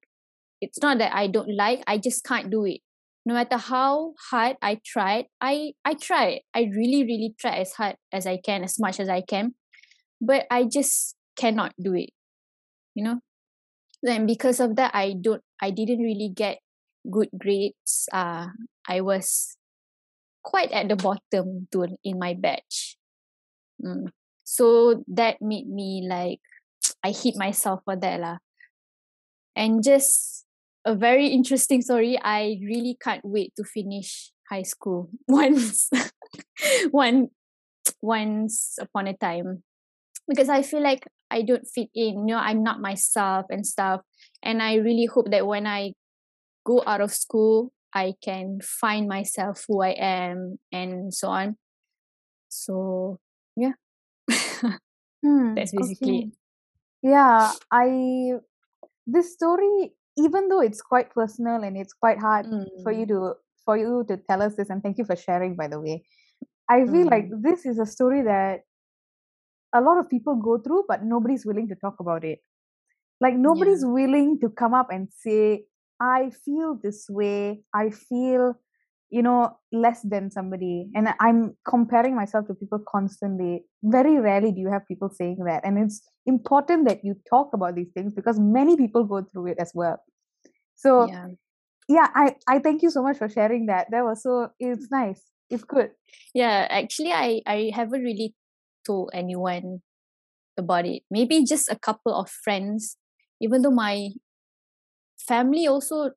it's 0.59 0.81
not 0.81 0.97
that 0.97 1.13
I 1.13 1.27
don't 1.27 1.55
like, 1.55 1.83
I 1.85 1.99
just 1.99 2.25
can't 2.25 2.49
do 2.49 2.65
it. 2.65 2.81
No 3.23 3.35
matter 3.35 3.57
how 3.57 4.15
hard 4.31 4.57
I 4.63 4.81
tried, 4.83 5.25
I 5.39 5.73
I 5.85 5.93
tried. 5.93 6.41
I 6.55 6.65
really, 6.73 7.05
really 7.05 7.35
tried 7.37 7.61
as 7.61 7.73
hard 7.73 7.95
as 8.11 8.25
I 8.25 8.41
can, 8.43 8.63
as 8.63 8.79
much 8.79 8.99
as 8.99 9.09
I 9.09 9.21
can. 9.21 9.53
But 10.19 10.47
I 10.49 10.65
just 10.65 11.15
cannot 11.37 11.73
do 11.77 11.93
it. 11.93 12.09
You 12.95 13.03
know? 13.03 13.19
Then 14.01 14.25
because 14.25 14.59
of 14.59 14.75
that, 14.77 14.95
I 14.95 15.13
don't 15.13 15.43
I 15.61 15.69
didn't 15.69 16.01
really 16.01 16.33
get 16.33 16.57
good 17.05 17.29
grades 17.37 18.09
uh 18.11 18.49
I 18.89 19.01
was 19.01 19.57
quite 20.43 20.71
at 20.71 20.89
the 20.89 20.95
bottom 20.95 21.67
to 21.71 21.85
in 22.03 22.17
my 22.17 22.33
batch. 22.33 22.97
Mm. 23.83 24.09
So 24.43 25.03
that 25.07 25.41
made 25.41 25.67
me 25.67 26.05
like 26.07 26.39
I 27.03 27.11
hit 27.11 27.35
myself 27.35 27.81
for 27.85 27.95
that 27.95 28.19
lah. 28.19 28.37
And 29.55 29.83
just 29.83 30.45
a 30.85 30.95
very 30.95 31.27
interesting 31.27 31.81
story. 31.81 32.17
I 32.21 32.57
really 32.63 32.97
can't 33.01 33.23
wait 33.23 33.53
to 33.57 33.63
finish 33.63 34.31
high 34.49 34.63
school 34.63 35.09
once, 35.27 35.89
one, 36.91 37.29
once 38.01 38.77
upon 38.79 39.07
a 39.07 39.15
time, 39.17 39.63
because 40.27 40.49
I 40.49 40.61
feel 40.63 40.81
like 40.81 41.07
I 41.29 41.41
don't 41.43 41.67
fit 41.67 41.89
in. 41.93 42.27
You 42.27 42.35
know, 42.35 42.37
I'm 42.37 42.63
not 42.63 42.81
myself 42.81 43.45
and 43.49 43.65
stuff. 43.65 44.01
And 44.43 44.61
I 44.61 44.75
really 44.75 45.05
hope 45.05 45.31
that 45.31 45.47
when 45.47 45.67
I 45.67 45.93
go 46.65 46.83
out 46.85 47.01
of 47.01 47.13
school, 47.13 47.71
I 47.93 48.13
can 48.23 48.59
find 48.61 49.07
myself 49.07 49.65
who 49.67 49.81
I 49.81 49.91
am 49.91 50.59
and 50.71 51.13
so 51.13 51.27
on. 51.27 51.57
So 52.49 53.19
yeah, 53.55 53.73
Hmm, 55.23 55.55
that's 55.55 55.73
basically 55.73 56.29
okay. 56.31 56.31
Yeah, 57.03 57.55
I 57.71 58.33
this 59.07 59.33
story, 59.33 59.95
even 60.17 60.49
though 60.49 60.61
it's 60.61 60.81
quite 60.81 61.11
personal 61.13 61.63
and 61.63 61.77
it's 61.77 61.93
quite 61.93 62.19
hard 62.19 62.47
for 62.83 62.91
you 62.91 63.05
Mm, 63.05 63.07
to 63.07 63.35
for 63.65 63.77
you 63.77 64.05
to 64.09 64.17
tell 64.17 64.41
us 64.41 64.55
this, 64.57 64.69
and 64.69 64.83
thank 64.83 64.97
you 64.99 65.05
for 65.05 65.15
sharing, 65.15 65.55
by 65.55 65.67
the 65.69 65.79
way. 65.81 66.05
I 66.69 66.87
feel 66.87 67.09
like 67.09 67.27
mm, 67.27 67.41
this 67.43 67.65
is 67.65 67.79
a 67.79 67.85
story 67.87 68.23
that 68.23 68.61
a 69.73 69.81
lot 69.81 69.97
of 69.97 70.09
people 70.09 70.35
go 70.35 70.57
through, 70.57 70.85
but 70.87 71.03
nobody's 71.03 71.45
willing 71.45 71.67
to 71.69 71.75
talk 71.75 71.99
about 71.99 72.23
it. 72.23 72.39
Like 73.21 73.35
yeah, 73.43 73.75
nobody's 73.75 73.85
willing 73.85 74.39
to 74.41 74.49
come 74.49 74.73
up 74.73 74.89
and 74.91 75.09
say, 75.13 75.67
I 76.01 76.31
feel 76.31 76.79
this 76.81 77.07
way. 77.09 77.63
I 77.75 77.91
feel, 77.91 78.55
you 79.11 79.21
know, 79.21 79.51
less 79.71 80.01
than 80.03 80.31
somebody. 80.31 80.89
And 80.95 81.09
I'm 81.19 81.55
comparing 81.67 82.15
myself 82.15 82.47
to 82.47 82.55
people 82.55 82.79
constantly. 82.87 83.65
Very 83.83 84.17
rarely 84.17 84.51
do 84.51 84.61
you 84.61 84.71
have 84.71 84.87
people 84.87 85.09
saying 85.09 85.37
that. 85.45 85.65
And 85.65 85.77
it's 85.77 86.01
important 86.25 86.87
that 86.87 87.03
you 87.03 87.15
talk 87.29 87.49
about 87.53 87.75
these 87.75 87.91
things 87.93 88.13
because 88.13 88.39
many 88.39 88.77
people 88.77 89.03
go 89.03 89.23
through 89.23 89.47
it 89.47 89.57
as 89.59 89.71
well. 89.75 90.01
So 90.75 91.07
yeah, 91.07 91.27
yeah, 91.87 92.07
I, 92.15 92.35
I 92.47 92.59
thank 92.59 92.81
you 92.81 92.89
so 92.89 93.03
much 93.03 93.17
for 93.17 93.29
sharing 93.29 93.65
that. 93.65 93.87
That 93.91 94.03
was 94.03 94.23
so 94.23 94.49
it's 94.59 94.87
nice. 94.89 95.21
It's 95.49 95.63
good. 95.65 95.91
yeah. 96.33 96.67
Actually, 96.69 97.11
I 97.11 97.41
I 97.45 97.71
haven't 97.75 98.01
really 98.01 98.33
told 98.87 99.11
anyone 99.13 99.81
about 100.57 100.85
it. 100.85 101.03
Maybe 101.11 101.43
just 101.43 101.69
a 101.69 101.77
couple 101.77 102.15
of 102.15 102.29
friends. 102.29 102.97
Even 103.41 103.61
though 103.61 103.75
my 103.75 104.11
family 105.19 105.67
also 105.67 106.11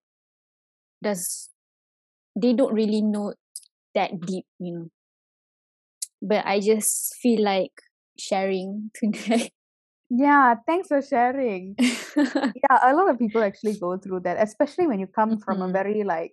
does, 1.03 1.51
they 2.37 2.53
don't 2.53 2.73
really 2.75 3.03
know 3.03 3.35
that 3.95 4.21
deep, 4.21 4.47
you 4.59 4.73
know. 4.75 4.89
But 6.23 6.47
I 6.47 6.61
just 6.61 7.15
feel 7.17 7.43
like 7.43 7.73
sharing 8.19 8.91
today. 8.95 9.51
Yeah, 10.11 10.55
thanks 10.67 10.89
for 10.89 11.03
sharing. 11.03 11.77
Yeah, 12.55 12.79
a 12.83 12.95
lot 12.95 13.11
of 13.11 13.19
people 13.19 13.43
actually 13.43 13.75
go 13.75 13.99
through 13.99 14.21
that, 14.21 14.37
especially 14.41 14.87
when 14.87 15.01
you 15.01 15.07
come 15.07 15.39
from 15.39 15.63
a 15.63 15.69
Mhm. 15.69 15.73
very 15.73 16.05
like 16.05 16.33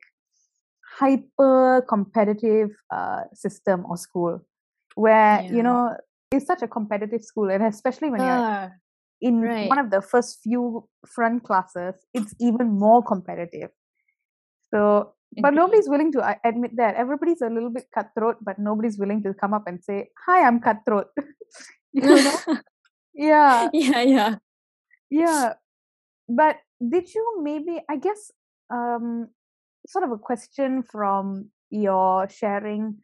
hyper 0.99 1.81
competitive 1.87 2.69
uh, 2.91 3.23
system 3.33 3.85
or 3.89 3.97
school 3.97 4.41
where 4.95 5.45
you 5.49 5.63
know 5.63 5.95
it's 6.31 6.45
such 6.45 6.61
a 6.61 6.67
competitive 6.67 7.23
school 7.23 7.49
and 7.49 7.63
especially 7.63 8.09
when 8.09 8.23
you're 8.23 8.43
Ah, 8.43 8.71
in 9.21 9.55
one 9.59 9.77
of 9.79 9.89
the 9.91 10.01
first 10.01 10.39
few 10.43 10.87
front 11.07 11.43
classes 11.43 11.95
it's 12.13 12.33
even 12.39 12.67
more 12.79 13.01
competitive 13.03 13.69
so 14.73 15.13
but 15.39 15.53
nobody's 15.53 15.87
willing 15.87 16.11
to 16.11 16.19
admit 16.43 16.75
that. 16.75 16.95
Everybody's 16.95 17.41
a 17.41 17.47
little 17.49 17.69
bit 17.69 17.85
cutthroat 17.95 18.37
but 18.41 18.59
nobody's 18.59 18.97
willing 18.99 19.23
to 19.23 19.33
come 19.33 19.53
up 19.53 19.63
and 19.67 19.83
say 19.83 20.09
hi 20.25 20.43
i'm 20.45 20.59
cutthroat. 20.59 21.07
You 21.93 22.01
know? 22.07 22.39
Yeah. 23.13 23.69
Yeah, 23.73 24.01
yeah. 24.01 24.35
yeah. 25.09 25.53
But 26.27 26.57
did 26.79 27.13
you 27.13 27.23
maybe 27.43 27.83
i 27.89 27.95
guess 27.95 28.31
um 28.73 29.27
sort 29.87 30.03
of 30.03 30.11
a 30.11 30.17
question 30.17 30.81
from 30.83 31.51
your 31.69 32.27
sharing 32.29 32.97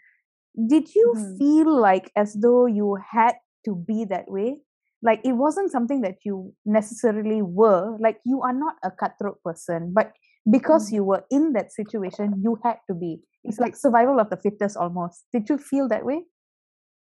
did 0.56 0.96
you 0.96 1.14
Mhm. 1.16 1.38
feel 1.38 1.70
like 1.70 2.12
as 2.16 2.34
though 2.34 2.66
you 2.66 2.96
had 2.98 3.36
to 3.66 3.76
be 3.76 4.06
that 4.06 4.26
way? 4.32 4.62
Like 5.04 5.22
it 5.24 5.34
wasn't 5.34 5.70
something 5.72 6.02
that 6.02 6.24
you 6.26 6.56
necessarily 6.66 7.44
were. 7.44 7.96
Like 8.00 8.20
you 8.26 8.42
are 8.42 8.54
not 8.56 8.76
a 8.84 8.90
cutthroat 8.90 9.38
person 9.44 9.94
but 9.94 10.14
because 10.50 10.90
Mm. 10.90 10.94
you 10.94 11.04
were 11.04 11.26
in 11.30 11.54
that 11.54 11.72
situation 11.72 12.42
you 12.42 12.60
had 12.64 12.78
to 12.88 12.96
be 12.96 13.20
it's 13.44 13.60
like 13.60 13.76
survival 13.76 14.20
of 14.20 14.30
the 14.30 14.38
fittest 14.38 14.78
almost 14.78 15.26
did 15.34 15.50
you 15.50 15.58
feel 15.58 15.88
that 15.88 16.06
way 16.06 16.24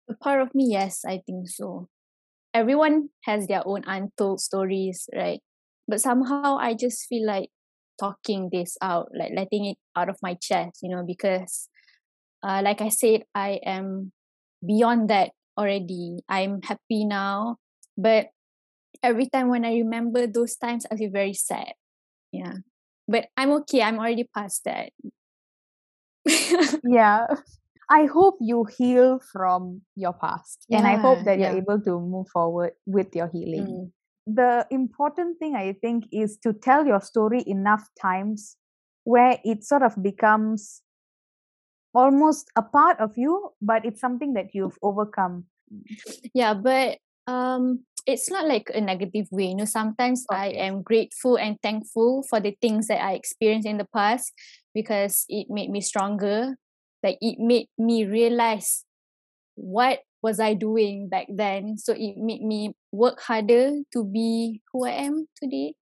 A 0.09 0.15
part 0.15 0.41
of 0.41 0.53
me, 0.55 0.67
yes, 0.71 1.05
I 1.05 1.21
think 1.25 1.47
so. 1.49 1.87
Everyone 2.53 3.09
has 3.25 3.47
their 3.47 3.61
own 3.65 3.83
untold 3.85 4.41
stories, 4.41 5.07
right? 5.15 5.41
But 5.87 6.01
somehow 6.01 6.57
I 6.57 6.73
just 6.73 7.05
feel 7.07 7.25
like 7.25 7.49
talking 7.99 8.49
this 8.51 8.77
out, 8.81 9.09
like 9.17 9.31
letting 9.35 9.65
it 9.65 9.77
out 9.95 10.09
of 10.09 10.17
my 10.21 10.35
chest, 10.41 10.79
you 10.81 10.89
know, 10.89 11.03
because 11.05 11.69
uh, 12.43 12.61
like 12.63 12.81
I 12.81 12.89
said, 12.89 13.23
I 13.35 13.59
am 13.65 14.11
beyond 14.65 15.09
that 15.09 15.31
already. 15.57 16.19
I'm 16.29 16.61
happy 16.63 17.05
now. 17.05 17.57
But 17.97 18.27
every 19.03 19.27
time 19.29 19.49
when 19.49 19.65
I 19.65 19.73
remember 19.77 20.27
those 20.27 20.55
times, 20.55 20.85
I 20.91 20.97
feel 20.97 21.11
very 21.11 21.33
sad. 21.33 21.73
Yeah. 22.31 22.53
But 23.09 23.27
I'm 23.35 23.51
okay. 23.65 23.81
I'm 23.81 23.97
already 23.97 24.29
past 24.29 24.63
that. 24.65 24.93
yeah 26.83 27.25
i 27.89 28.05
hope 28.05 28.37
you 28.39 28.65
heal 28.77 29.19
from 29.31 29.81
your 29.95 30.13
past 30.13 30.65
and 30.69 30.85
i 30.85 30.95
hope 30.95 31.17
yeah. 31.19 31.23
that 31.23 31.39
you're 31.39 31.57
able 31.57 31.79
to 31.79 31.99
move 31.99 32.27
forward 32.27 32.71
with 32.85 33.15
your 33.15 33.27
healing 33.29 33.65
Mm. 33.65 33.91
the 34.35 34.67
important 34.69 35.39
thing 35.39 35.55
I 35.55 35.73
think 35.73 36.05
is 36.11 36.37
to 36.43 36.53
tell 36.53 36.85
your 36.85 37.01
story 37.01 37.41
enough 37.47 37.87
times 37.99 38.57
where 39.03 39.39
it 39.43 39.63
sort 39.63 39.81
of 39.81 39.97
becomes 40.03 40.81
almost 41.95 42.51
a 42.55 42.61
part 42.61 42.99
of 42.99 43.17
you, 43.17 43.49
but 43.61 43.85
it's 43.85 43.99
something 43.99 44.33
that 44.33 44.53
you've 44.53 44.77
overcome. 44.83 45.45
yeah 46.33 46.53
but 46.53 46.99
um 47.27 47.85
it's 48.05 48.29
not 48.29 48.47
like 48.47 48.69
a 48.73 48.81
negative 48.81 49.27
way 49.31 49.47
you 49.47 49.55
know 49.55 49.65
sometimes 49.65 50.25
i 50.31 50.47
am 50.47 50.81
grateful 50.81 51.37
and 51.37 51.57
thankful 51.61 52.23
for 52.29 52.39
the 52.39 52.55
things 52.61 52.87
that 52.87 53.03
i 53.03 53.13
experienced 53.13 53.67
in 53.67 53.77
the 53.77 53.87
past 53.93 54.33
because 54.73 55.25
it 55.29 55.47
made 55.49 55.69
me 55.69 55.81
stronger. 55.81 56.55
Like 57.03 57.17
it 57.21 57.39
made 57.39 57.67
me 57.77 58.05
realize 58.05 58.85
what 59.55 59.99
was 60.21 60.39
i 60.39 60.53
doing 60.53 61.07
back 61.07 61.27
then. 61.29 61.77
So 61.77 61.93
it 61.93 62.17
made 62.17 62.43
me 62.43 62.75
work 62.91 63.21
harder 63.21 63.79
to 63.93 64.03
be 64.03 64.61
who 64.71 64.85
i 64.85 64.91
am 65.07 65.27
today. 65.35 65.73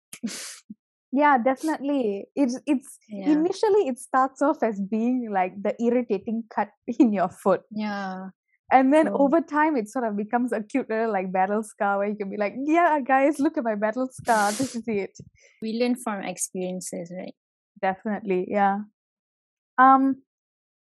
Yeah, 1.10 1.38
definitely. 1.40 2.26
It's 2.36 2.60
it's 2.68 3.00
yeah. 3.10 3.32
initially 3.32 3.88
it 3.88 3.98
starts 3.98 4.42
off 4.42 4.62
as 4.62 4.80
being 4.80 5.32
like 5.32 5.56
the 5.56 5.74
irritating 5.82 6.44
cut 6.54 6.70
in 7.00 7.14
your 7.14 7.30
foot. 7.30 7.62
yeah 7.72 8.36
And 8.72 8.94
then 8.94 9.08
true 9.08 9.18
over 9.18 9.40
time 9.42 9.78
it 9.78 9.90
sort 9.90 10.06
of 10.06 10.18
becomes 10.18 10.52
a 10.52 10.62
cute 10.62 10.90
little 10.90 11.12
like 11.12 11.32
battle 11.32 11.64
scar 11.64 12.00
where 12.00 12.08
you 12.08 12.16
can 12.16 12.30
be 12.30 12.38
like, 12.38 12.56
yeah, 12.66 13.00
guys, 13.00 13.40
look 13.40 13.58
at 13.58 13.64
my 13.64 13.76
battle 13.76 14.10
scar. 14.12 14.52
This 14.52 14.76
is 14.76 14.84
it. 14.88 15.18
we 15.62 15.80
learn 15.80 15.96
from 15.96 16.24
experiences 16.24 17.12
right 17.16 17.36
Definitely. 17.82 18.48
Yeah. 18.50 18.80
Um 19.78 20.24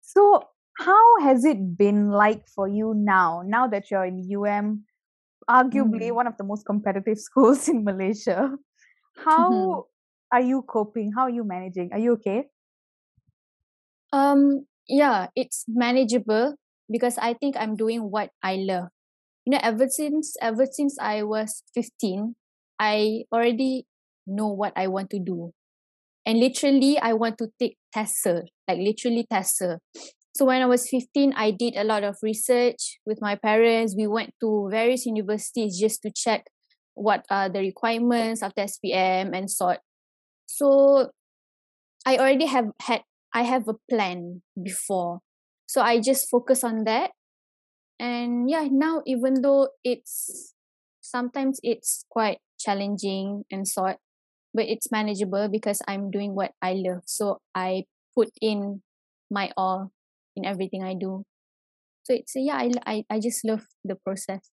So, 0.01 0.41
how 0.79 1.19
has 1.21 1.43
it 1.43 1.77
been 1.77 2.09
like 2.09 2.47
for 2.47 2.67
you 2.67 2.93
now? 2.95 3.43
Now 3.45 3.67
that 3.67 3.91
you're 3.91 4.05
in 4.05 4.23
UM, 4.23 4.85
arguably 5.49 6.09
mm. 6.09 6.15
one 6.15 6.27
of 6.27 6.37
the 6.37 6.45
most 6.45 6.65
competitive 6.65 7.19
schools 7.27 7.67
in 7.67 7.83
Malaysia, 7.83 8.55
how 9.25 9.87
are 10.31 10.41
you 10.41 10.61
coping? 10.61 11.11
How 11.11 11.23
are 11.23 11.29
you 11.29 11.43
managing? 11.43 11.89
Are 11.91 11.99
you 11.99 12.13
okay? 12.13 12.47
Um, 14.13 14.65
yeah, 14.87 15.27
it's 15.35 15.65
manageable 15.67 16.55
because 16.89 17.17
I 17.17 17.33
think 17.33 17.55
I'm 17.57 17.75
doing 17.75 18.09
what 18.11 18.29
I 18.43 18.55
love. 18.55 18.89
You 19.45 19.51
know, 19.51 19.59
ever 19.63 19.87
since 19.89 20.35
ever 20.41 20.65
since 20.65 20.97
I 20.99 21.23
was 21.23 21.63
15, 21.73 22.35
I 22.79 23.23
already 23.31 23.85
know 24.25 24.47
what 24.47 24.73
I 24.75 24.87
want 24.87 25.09
to 25.11 25.19
do. 25.19 25.51
And 26.25 26.39
literally 26.39 26.99
I 26.99 27.13
want 27.13 27.37
to 27.37 27.47
take 27.57 27.77
TESOL, 27.95 28.43
like 28.67 28.79
literally 28.79 29.25
TESOL. 29.31 29.79
So 30.35 30.45
when 30.45 30.61
I 30.61 30.65
was 30.65 30.87
15, 30.89 31.33
I 31.35 31.51
did 31.51 31.75
a 31.75 31.83
lot 31.83 32.03
of 32.03 32.17
research 32.21 32.99
with 33.05 33.21
my 33.21 33.35
parents. 33.35 33.95
We 33.97 34.05
went 34.05 34.35
to 34.41 34.67
various 34.69 35.05
universities 35.05 35.79
just 35.79 36.01
to 36.03 36.11
check 36.11 36.45
what 36.93 37.25
are 37.29 37.47
the 37.49 37.59
requirements 37.59 38.43
of 38.43 38.53
the 38.55 38.63
SPM 38.63 39.35
and 39.35 39.49
sort. 39.49 39.79
So 40.47 41.11
I 42.05 42.17
already 42.17 42.45
have 42.45 42.71
had 42.81 43.01
I 43.33 43.43
have 43.43 43.67
a 43.67 43.75
plan 43.89 44.41
before. 44.61 45.19
So 45.67 45.81
I 45.81 45.99
just 46.01 46.29
focus 46.29 46.63
on 46.63 46.85
that. 46.85 47.11
And 47.99 48.49
yeah, 48.49 48.67
now 48.71 49.01
even 49.05 49.41
though 49.41 49.69
it's 49.83 50.53
sometimes 51.01 51.59
it's 51.63 52.05
quite 52.09 52.39
challenging 52.59 53.43
and 53.51 53.67
sort, 53.67 53.97
but 54.53 54.65
it's 54.67 54.91
manageable 54.91 55.49
because 55.49 55.81
I'm 55.87 56.11
doing 56.11 56.35
what 56.35 56.53
I 56.61 56.73
love. 56.73 57.03
So 57.05 57.39
I 57.55 57.85
put 58.15 58.29
in 58.41 58.81
my 59.31 59.51
all 59.57 59.91
in 60.35 60.45
everything 60.45 60.83
I 60.83 60.95
do. 60.95 61.25
So 62.03 62.13
it's 62.13 62.33
yeah, 62.35 62.57
I 62.57 62.71
I 62.85 63.05
I 63.09 63.19
just 63.19 63.45
love 63.45 63.65
the 63.83 63.95
process. 63.95 64.49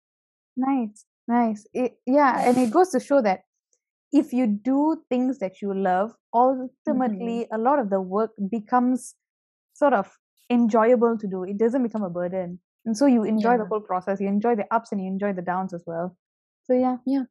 Nice, 0.56 1.04
nice. 1.28 1.66
It, 1.72 1.94
yeah, 2.06 2.48
and 2.48 2.56
it 2.58 2.70
goes 2.70 2.90
to 2.90 3.00
show 3.00 3.22
that 3.22 3.40
if 4.12 4.32
you 4.32 4.46
do 4.46 5.02
things 5.08 5.38
that 5.38 5.62
you 5.62 5.74
love, 5.74 6.12
ultimately 6.34 7.46
Mm-hmm. 7.46 7.54
a 7.54 7.58
lot 7.58 7.78
of 7.78 7.90
the 7.90 8.00
work 8.00 8.32
becomes 8.50 9.14
sort 9.74 9.92
of 9.94 10.18
enjoyable 10.50 11.16
to 11.18 11.26
do. 11.26 11.44
It 11.44 11.58
doesn't 11.58 11.82
become 11.82 12.02
a 12.02 12.10
burden. 12.10 12.58
And 12.84 12.96
so 12.96 13.06
you 13.06 13.24
enjoy 13.24 13.56
the 13.58 13.64
whole 13.66 13.80
process. 13.80 14.20
You 14.20 14.28
enjoy 14.28 14.56
the 14.56 14.66
ups 14.74 14.90
and 14.92 15.00
you 15.00 15.06
enjoy 15.06 15.32
the 15.32 15.42
downs 15.42 15.72
as 15.74 15.84
well. 15.86 16.16
So 16.64 16.72
yeah. 16.74 16.96
Yeah. 17.06 17.24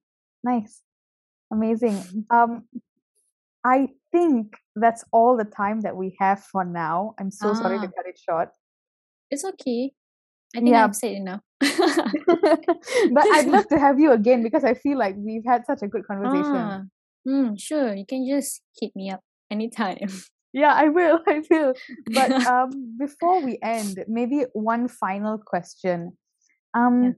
Nice. 0.44 0.82
Amazing. 1.52 2.26
Um 2.30 2.64
I 3.64 3.90
think 4.12 4.56
that's 4.76 5.04
all 5.12 5.36
the 5.38 5.44
time 5.44 5.82
that 5.82 5.96
we 5.98 6.16
have 6.20 6.44
for 6.44 6.64
now. 6.64 7.14
I'm 7.20 7.30
so 7.32 7.54
sorry 7.54 7.78
to 7.80 7.88
Ah. 7.88 7.92
cut 7.96 8.06
it 8.08 8.18
short. 8.18 8.50
It's 9.30 9.44
okay. 9.44 9.92
I 10.56 10.60
think 10.60 10.70
Yeah. 10.70 10.86
I've 10.86 10.96
said 10.96 11.12
enough. 11.14 11.42
but 11.60 13.26
I'd 13.36 13.48
love 13.48 13.68
to 13.68 13.78
have 13.80 14.00
you 14.00 14.12
again 14.14 14.44
because 14.44 14.64
I 14.64 14.74
feel 14.76 14.98
like 14.98 15.16
we've 15.18 15.46
had 15.46 15.66
such 15.66 15.82
a 15.84 15.88
good 15.88 16.06
conversation. 16.08 16.56
ah, 16.56 16.82
mm, 17.28 17.60
sure. 17.60 17.94
You 17.94 18.06
can 18.06 18.26
just 18.28 18.62
hit 18.80 18.96
me 18.96 19.12
up 19.12 19.22
anytime. 19.52 20.08
Yeah, 20.54 20.74
I 20.74 20.90
will. 20.90 21.20
I 21.28 21.42
will. 21.50 21.74
But 22.08 22.32
um, 22.46 22.96
before 22.98 23.42
we 23.42 23.60
end, 23.64 24.04
maybe 24.08 24.46
one 24.54 24.88
final 24.88 25.38
question. 25.38 26.18
Um, 26.74 27.04
Yeah. 27.04 27.12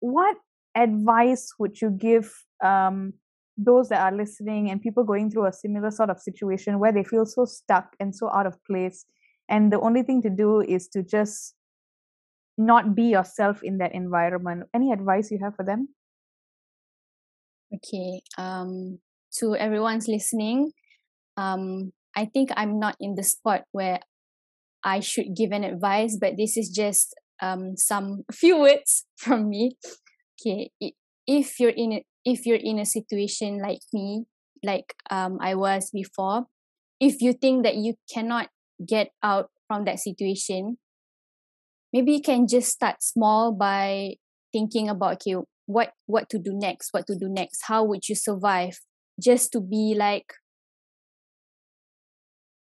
what 0.00 0.36
advice 0.74 1.52
would 1.58 1.80
you 1.80 1.90
give 1.90 2.32
um, 2.62 3.14
those 3.56 3.88
that 3.88 4.00
are 4.00 4.16
listening 4.16 4.70
and 4.70 4.80
people 4.80 5.04
going 5.04 5.30
through 5.30 5.46
a 5.46 5.52
similar 5.52 5.90
sort 5.90 6.10
of 6.10 6.20
situation 6.20 6.78
where 6.78 6.92
they 6.92 7.04
feel 7.04 7.24
so 7.24 7.44
stuck 7.44 7.96
and 7.98 8.14
so 8.14 8.30
out 8.30 8.46
of 8.46 8.62
place, 8.64 9.06
and 9.48 9.72
the 9.72 9.80
only 9.80 10.02
thing 10.02 10.20
to 10.22 10.30
do 10.30 10.60
is 10.60 10.88
to 10.88 11.02
just 11.02 11.54
not 12.58 12.94
be 12.94 13.04
yourself 13.04 13.62
in 13.62 13.78
that 13.78 13.94
environment? 13.94 14.64
Any 14.74 14.92
advice 14.92 15.30
you 15.30 15.38
have 15.42 15.54
for 15.56 15.64
them? 15.64 15.88
Okay. 17.74 18.22
Um, 18.38 18.98
to 19.38 19.56
everyone's 19.56 20.08
listening, 20.08 20.72
um, 21.36 21.92
I 22.16 22.24
think 22.24 22.50
I'm 22.56 22.80
not 22.80 22.96
in 22.98 23.14
the 23.14 23.22
spot 23.22 23.64
where 23.72 24.00
I 24.82 25.00
should 25.00 25.36
give 25.36 25.52
an 25.52 25.64
advice, 25.64 26.16
but 26.18 26.36
this 26.36 26.56
is 26.56 26.70
just 26.70 27.14
um 27.42 27.76
some 27.76 28.24
few 28.32 28.58
words 28.58 29.04
from 29.16 29.48
me. 29.50 29.76
Okay, 30.40 30.70
if 31.26 31.60
you're 31.60 31.76
in 31.76 31.92
a, 31.92 32.04
if 32.24 32.46
you're 32.46 32.60
in 32.60 32.78
a 32.78 32.86
situation 32.86 33.60
like 33.62 33.80
me, 33.92 34.24
like 34.64 34.94
um 35.10 35.38
I 35.40 35.54
was 35.54 35.90
before, 35.92 36.46
if 36.98 37.20
you 37.20 37.34
think 37.34 37.64
that 37.64 37.76
you 37.76 37.94
cannot 38.12 38.48
get 38.86 39.10
out 39.22 39.50
from 39.68 39.84
that 39.84 40.00
situation, 40.00 40.78
maybe 41.92 42.12
you 42.12 42.22
can 42.22 42.46
just 42.46 42.72
start 42.72 43.02
small 43.02 43.52
by 43.52 44.14
thinking 44.52 44.88
about 44.88 45.14
okay 45.14 45.36
what 45.66 45.92
what 46.06 46.30
to 46.30 46.38
do 46.38 46.52
next 46.54 46.92
what 46.92 47.06
to 47.06 47.16
do 47.18 47.28
next 47.28 47.62
how 47.66 47.82
would 47.82 48.08
you 48.08 48.14
survive 48.14 48.78
just 49.20 49.50
to 49.50 49.60
be 49.60 49.94
like 49.98 50.32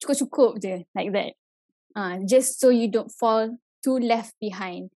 cukup-cukup 0.02 0.62
je 0.62 0.86
like 0.96 1.12
that. 1.14 1.34
Uh, 1.96 2.20
just 2.28 2.60
so 2.60 2.70
you 2.70 2.90
don't 2.90 3.12
fall 3.12 3.58
too 3.84 3.98
left 4.00 4.34
behind. 4.40 4.90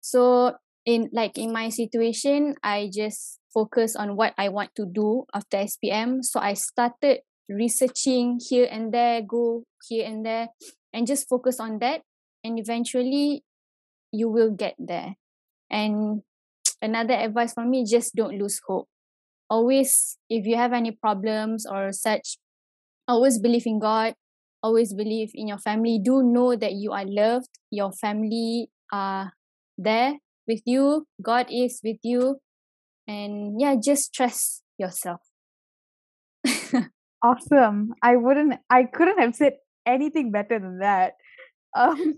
So 0.00 0.54
in 0.86 1.10
like 1.12 1.36
in 1.36 1.52
my 1.52 1.68
situation 1.68 2.54
i 2.62 2.88
just 2.88 3.40
focus 3.52 3.92
on 3.92 4.16
what 4.16 4.32
i 4.38 4.48
want 4.48 4.72
to 4.72 4.86
do 4.88 5.26
after 5.34 5.58
spm 5.68 6.24
so 6.24 6.40
i 6.40 6.54
started 6.54 7.20
researching 7.48 8.38
here 8.40 8.68
and 8.70 8.92
there 8.92 9.20
go 9.20 9.64
here 9.88 10.06
and 10.06 10.24
there 10.24 10.48
and 10.92 11.06
just 11.06 11.28
focus 11.28 11.60
on 11.60 11.78
that. 11.80 12.02
And 12.44 12.58
eventually 12.58 13.42
you 14.12 14.28
will 14.28 14.50
get 14.50 14.74
there. 14.78 15.16
And 15.70 16.22
another 16.82 17.14
advice 17.14 17.52
from 17.52 17.70
me 17.70 17.84
just 17.84 18.14
don't 18.14 18.38
lose 18.38 18.60
hope. 18.66 18.88
Always 19.50 20.18
if 20.28 20.46
you 20.46 20.56
have 20.56 20.72
any 20.72 20.92
problems 20.92 21.66
or 21.66 21.92
such 21.92 22.36
always 23.08 23.38
believe 23.38 23.64
in 23.64 23.78
god 23.78 24.12
always 24.62 24.92
believe 24.94 25.30
in 25.34 25.48
your 25.48 25.58
family 25.58 26.00
do 26.02 26.22
know 26.22 26.56
that 26.56 26.72
you 26.72 26.92
are 26.92 27.04
loved 27.06 27.48
your 27.70 27.92
family 27.92 28.70
are 28.92 29.32
there 29.76 30.14
with 30.46 30.60
you 30.66 31.06
god 31.22 31.46
is 31.50 31.80
with 31.84 31.98
you 32.02 32.38
and 33.06 33.60
yeah 33.60 33.74
just 33.78 34.12
trust 34.12 34.62
yourself 34.78 35.20
Awesome. 37.22 37.94
I 38.02 38.16
wouldn't, 38.16 38.54
I 38.70 38.84
couldn't 38.84 39.18
have 39.18 39.34
said 39.34 39.54
anything 39.86 40.30
better 40.30 40.58
than 40.58 40.78
that. 40.80 41.14
Um, 41.76 42.14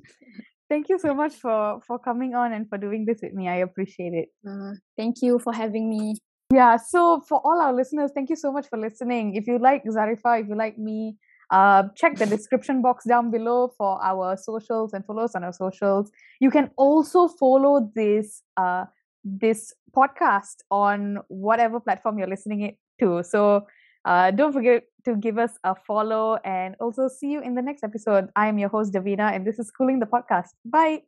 thank 0.68 0.88
you 0.88 0.98
so 1.00 1.12
much 1.12 1.34
for 1.34 1.80
for 1.84 1.98
coming 1.98 2.36
on 2.36 2.52
and 2.52 2.68
for 2.68 2.78
doing 2.78 3.04
this 3.04 3.18
with 3.20 3.32
me. 3.34 3.48
I 3.48 3.56
appreciate 3.56 4.14
it. 4.14 4.28
uh, 4.48 4.74
thank 4.96 5.16
you 5.22 5.40
for 5.40 5.52
having 5.52 5.90
me 5.90 6.14
Yeah. 6.54 6.76
So 6.76 7.20
for 7.28 7.40
all 7.44 7.60
our 7.60 7.74
listeners, 7.74 8.12
thank 8.14 8.30
you 8.30 8.36
so 8.36 8.52
much 8.52 8.68
for 8.68 8.78
listening. 8.78 9.34
If 9.34 9.48
you 9.48 9.58
like 9.58 9.82
Zarifa, 9.84 10.40
if 10.40 10.48
you 10.48 10.54
like 10.54 10.78
me, 10.78 11.16
uh, 11.50 11.84
check 11.96 12.16
the 12.16 12.26
description 12.26 12.82
box 12.82 13.04
down 13.04 13.30
below 13.30 13.72
for 13.76 14.02
our 14.02 14.36
socials 14.36 14.92
and 14.92 15.04
follow 15.04 15.24
us 15.24 15.34
on 15.34 15.44
our 15.44 15.52
socials. 15.52 16.10
You 16.40 16.50
can 16.50 16.70
also 16.76 17.28
follow 17.28 17.90
this 17.94 18.42
uh 18.56 18.84
this 19.24 19.74
podcast 19.94 20.62
on 20.70 21.18
whatever 21.28 21.80
platform 21.80 22.18
you're 22.18 22.28
listening 22.28 22.62
it 22.62 22.78
to. 23.00 23.22
So 23.22 23.66
uh, 24.04 24.30
don't 24.30 24.52
forget 24.52 24.84
to 25.04 25.16
give 25.16 25.38
us 25.38 25.52
a 25.64 25.74
follow 25.74 26.36
and 26.44 26.74
also 26.80 27.08
see 27.08 27.32
you 27.32 27.40
in 27.42 27.54
the 27.54 27.62
next 27.62 27.84
episode. 27.84 28.28
I 28.36 28.48
am 28.48 28.58
your 28.58 28.68
host 28.68 28.92
Davina, 28.92 29.34
and 29.34 29.46
this 29.46 29.58
is 29.58 29.68
Schooling 29.68 30.00
the 30.00 30.06
Podcast. 30.06 30.48
Bye. 30.64 31.02